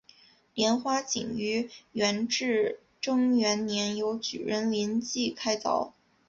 [0.55, 5.93] 莲花井于元至正元年由举人林济开凿。